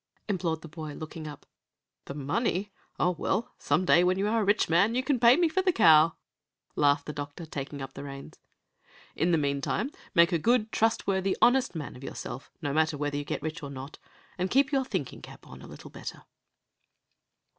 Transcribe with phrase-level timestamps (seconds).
[0.27, 1.45] implored the boy, looking up.
[2.05, 2.71] "The money?
[2.99, 5.61] O, well, some day when you are a rich man, you can pay me for
[5.61, 6.15] the cow!"
[6.75, 8.39] laughed the doctor, taking up the reins.
[9.15, 13.23] "In the meantime, make a good, trustworthy, honest man of yourself, no matter whether you
[13.23, 13.99] get rich or not,
[14.39, 16.23] and keep your 'thinking cap' on a little better."